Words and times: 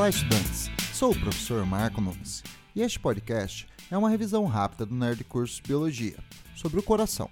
Olá, 0.00 0.08
estudantes! 0.08 0.70
Sou 0.94 1.12
o 1.12 1.20
professor 1.20 1.66
Marco 1.66 2.00
Nunes 2.00 2.42
e 2.74 2.80
este 2.80 2.98
podcast 2.98 3.68
é 3.90 3.98
uma 3.98 4.08
revisão 4.08 4.46
rápida 4.46 4.86
do 4.86 4.94
Nerd 4.94 5.22
Curso 5.24 5.62
Biologia 5.62 6.16
sobre 6.56 6.80
o 6.80 6.82
coração. 6.82 7.28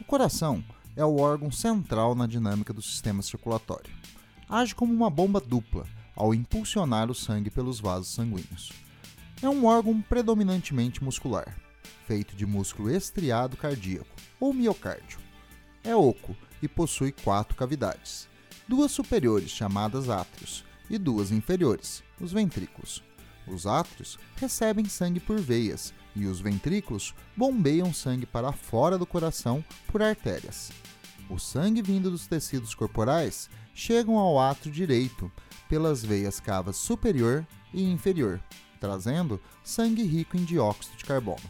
O 0.00 0.04
coração 0.04 0.62
é 0.94 1.04
o 1.04 1.16
órgão 1.16 1.50
central 1.50 2.14
na 2.14 2.28
dinâmica 2.28 2.72
do 2.72 2.80
sistema 2.80 3.22
circulatório. 3.22 3.92
Age 4.48 4.72
como 4.72 4.94
uma 4.94 5.10
bomba 5.10 5.40
dupla 5.40 5.84
ao 6.14 6.32
impulsionar 6.32 7.10
o 7.10 7.14
sangue 7.14 7.50
pelos 7.50 7.80
vasos 7.80 8.14
sanguíneos. 8.14 8.70
É 9.42 9.48
um 9.48 9.64
órgão 9.64 10.00
predominantemente 10.00 11.02
muscular, 11.02 11.56
feito 12.06 12.36
de 12.36 12.46
músculo 12.46 12.88
estriado 12.88 13.56
cardíaco 13.56 14.14
ou 14.38 14.54
miocárdio. 14.54 15.18
É 15.82 15.92
oco 15.96 16.36
e 16.62 16.68
possui 16.68 17.10
quatro 17.10 17.56
cavidades, 17.56 18.28
duas 18.68 18.92
superiores 18.92 19.50
chamadas 19.50 20.08
átrios 20.08 20.64
e 20.88 20.98
duas 20.98 21.30
inferiores, 21.30 22.02
os 22.20 22.32
ventrículos. 22.32 23.02
Os 23.46 23.66
átrios 23.66 24.18
recebem 24.36 24.86
sangue 24.86 25.20
por 25.20 25.38
veias 25.38 25.94
e 26.14 26.26
os 26.26 26.40
ventrículos 26.40 27.14
bombeiam 27.36 27.92
sangue 27.92 28.26
para 28.26 28.52
fora 28.52 28.98
do 28.98 29.06
coração 29.06 29.64
por 29.86 30.02
artérias. 30.02 30.72
O 31.28 31.38
sangue 31.38 31.82
vindo 31.82 32.10
dos 32.10 32.26
tecidos 32.26 32.74
corporais 32.74 33.48
chega 33.74 34.10
ao 34.10 34.38
átrio 34.38 34.72
direito 34.72 35.30
pelas 35.68 36.04
veias 36.04 36.40
cavas 36.40 36.76
superior 36.76 37.46
e 37.72 37.82
inferior, 37.84 38.40
trazendo 38.80 39.40
sangue 39.62 40.02
rico 40.02 40.36
em 40.36 40.44
dióxido 40.44 40.96
de 40.96 41.04
carbono. 41.04 41.42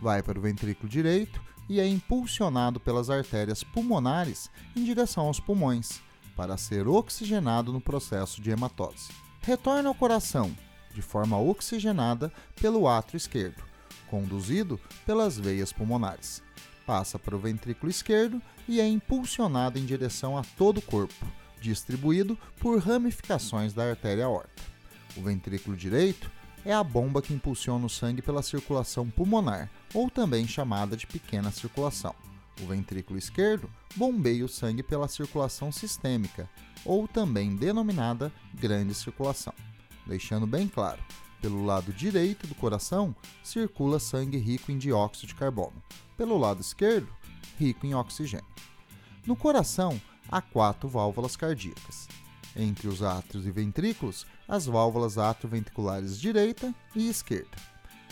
Vai 0.00 0.22
para 0.22 0.38
o 0.38 0.42
ventrículo 0.42 0.88
direito 0.88 1.40
e 1.68 1.80
é 1.80 1.86
impulsionado 1.86 2.78
pelas 2.78 3.08
artérias 3.08 3.62
pulmonares 3.62 4.50
em 4.76 4.84
direção 4.84 5.26
aos 5.26 5.40
pulmões, 5.40 6.00
para 6.36 6.56
ser 6.56 6.88
oxigenado 6.88 7.72
no 7.72 7.80
processo 7.80 8.40
de 8.40 8.50
hematose. 8.50 9.08
Retorna 9.40 9.88
ao 9.88 9.94
coração, 9.94 10.54
de 10.94 11.02
forma 11.02 11.38
oxigenada, 11.38 12.32
pelo 12.56 12.86
átrio 12.86 13.16
esquerdo, 13.16 13.62
conduzido 14.08 14.78
pelas 15.04 15.38
veias 15.38 15.72
pulmonares. 15.72 16.42
Passa 16.86 17.18
para 17.18 17.36
o 17.36 17.38
ventrículo 17.38 17.90
esquerdo 17.90 18.40
e 18.68 18.80
é 18.80 18.86
impulsionado 18.86 19.78
em 19.78 19.84
direção 19.84 20.36
a 20.36 20.42
todo 20.56 20.78
o 20.78 20.82
corpo, 20.82 21.26
distribuído 21.60 22.38
por 22.58 22.78
ramificações 22.80 23.72
da 23.72 23.88
artéria 23.88 24.24
aorta. 24.24 24.62
O 25.16 25.22
ventrículo 25.22 25.76
direito 25.76 26.30
é 26.64 26.72
a 26.72 26.82
bomba 26.82 27.20
que 27.20 27.34
impulsiona 27.34 27.86
o 27.86 27.90
sangue 27.90 28.22
pela 28.22 28.42
circulação 28.42 29.08
pulmonar, 29.10 29.68
ou 29.92 30.08
também 30.08 30.46
chamada 30.46 30.96
de 30.96 31.06
pequena 31.06 31.50
circulação. 31.50 32.14
O 32.60 32.66
ventrículo 32.66 33.18
esquerdo 33.18 33.70
bombeia 33.96 34.44
o 34.44 34.48
sangue 34.48 34.82
pela 34.82 35.08
circulação 35.08 35.72
sistêmica, 35.72 36.48
ou 36.84 37.08
também 37.08 37.56
denominada 37.56 38.32
grande 38.54 38.94
circulação. 38.94 39.54
Deixando 40.06 40.46
bem 40.46 40.68
claro, 40.68 41.02
pelo 41.40 41.64
lado 41.64 41.92
direito 41.92 42.46
do 42.46 42.54
coração 42.54 43.14
circula 43.42 43.98
sangue 43.98 44.36
rico 44.36 44.70
em 44.70 44.78
dióxido 44.78 45.28
de 45.28 45.34
carbono, 45.34 45.82
pelo 46.16 46.38
lado 46.38 46.60
esquerdo, 46.60 47.08
rico 47.58 47.86
em 47.86 47.94
oxigênio. 47.94 48.46
No 49.26 49.36
coração 49.36 50.00
há 50.30 50.40
quatro 50.40 50.88
válvulas 50.88 51.36
cardíacas. 51.36 52.08
Entre 52.54 52.86
os 52.86 53.02
átrios 53.02 53.46
e 53.46 53.50
ventrículos, 53.50 54.26
as 54.46 54.66
válvulas 54.66 55.16
atrioventriculares 55.16 56.20
direita 56.20 56.74
e 56.94 57.08
esquerda. 57.08 57.56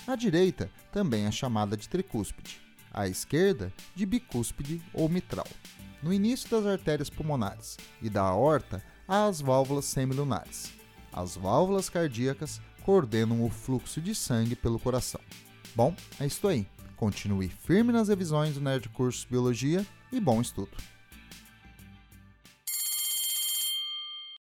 A 0.06 0.16
direita 0.16 0.70
também 0.90 1.26
é 1.26 1.30
chamada 1.30 1.76
de 1.76 1.88
tricúspide, 1.88 2.60
à 2.92 3.08
esquerda, 3.08 3.72
de 3.94 4.04
bicúspide 4.04 4.82
ou 4.92 5.08
mitral. 5.08 5.46
No 6.02 6.12
início 6.12 6.48
das 6.48 6.66
artérias 6.66 7.10
pulmonares 7.10 7.76
e 8.00 8.08
da 8.08 8.22
aorta, 8.22 8.82
há 9.06 9.26
as 9.26 9.40
válvulas 9.40 9.84
semilunares. 9.84 10.72
As 11.12 11.36
válvulas 11.36 11.88
cardíacas 11.90 12.60
coordenam 12.82 13.44
o 13.44 13.50
fluxo 13.50 14.00
de 14.00 14.14
sangue 14.14 14.56
pelo 14.56 14.78
coração. 14.78 15.20
Bom, 15.74 15.94
é 16.18 16.26
isso 16.26 16.46
aí. 16.48 16.66
Continue 16.96 17.48
firme 17.48 17.92
nas 17.92 18.08
revisões 18.08 18.54
do 18.54 18.60
Nerd 18.60 18.88
Curso 18.90 19.26
Biologia 19.28 19.86
e 20.12 20.20
bom 20.20 20.40
estudo! 20.40 20.76